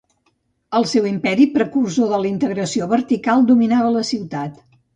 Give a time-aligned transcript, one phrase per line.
[0.79, 4.61] El seu imperi, precursor de la integració vertical, dominava la ciutat.